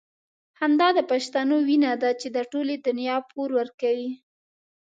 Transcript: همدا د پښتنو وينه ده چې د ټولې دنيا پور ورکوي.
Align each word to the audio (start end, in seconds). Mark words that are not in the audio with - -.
همدا 0.61 0.87
د 0.97 0.99
پښتنو 1.11 1.55
وينه 1.67 1.91
ده 2.01 2.09
چې 2.19 2.27
د 2.35 2.37
ټولې 2.51 2.75
دنيا 2.85 3.17
پور 3.29 3.49
ورکوي. 3.59 4.11